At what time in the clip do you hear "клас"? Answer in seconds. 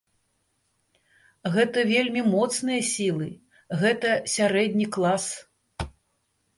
4.99-5.33